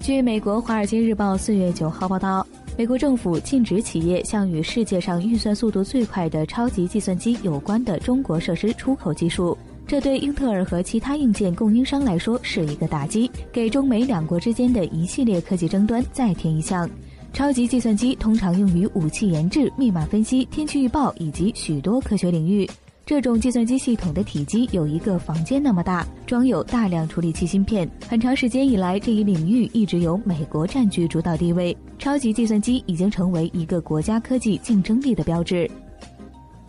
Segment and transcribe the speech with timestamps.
[0.00, 2.46] 据美国《华尔街日报》四月九号报道，
[2.76, 9.56] 美国政府禁止企业向与世界上运算速度最快的超级计算机有关的中国设施出口技术。
[9.86, 16.88] 这对英特尔和其他硬件供应商来说是一个打击，给中美两国之间的一系列科技争端再添一项。
[17.32, 22.68] 超级计算机通常用于武器研制、密码分析、天气预报以及许多科学领域。
[23.08, 27.88] 这种计算机系统的体积有一个房间那么大，装有大量处理器芯片。
[28.06, 31.74] 很长时间以来，这一领域一直由美国占据主导地位。
[31.98, 35.68] 超级计算机已经成为一个国家科技竞争力的标志。